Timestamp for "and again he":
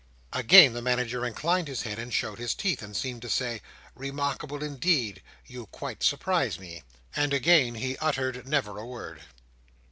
7.15-7.97